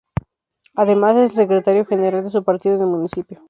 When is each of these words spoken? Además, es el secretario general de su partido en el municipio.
Además, 0.73 1.15
es 1.15 1.29
el 1.29 1.35
secretario 1.37 1.85
general 1.85 2.23
de 2.23 2.31
su 2.31 2.43
partido 2.43 2.73
en 2.73 2.81
el 2.81 2.87
municipio. 2.87 3.39